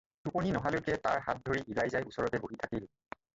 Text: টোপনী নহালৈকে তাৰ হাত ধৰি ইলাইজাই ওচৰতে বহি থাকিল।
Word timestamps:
টোপনী 0.27 0.53
নহালৈকে 0.53 0.95
তাৰ 1.03 1.21
হাত 1.27 1.43
ধৰি 1.51 1.61
ইলাইজাই 1.75 2.09
ওচৰতে 2.13 2.41
বহি 2.47 2.59
থাকিল। 2.65 2.91